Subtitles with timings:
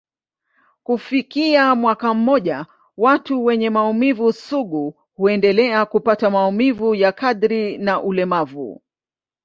[0.83, 2.65] Kufikia mwaka mmoja,
[2.97, 8.81] watu wenye maumivu sugu huendelea kupata maumivu ya kadri na ulemavu.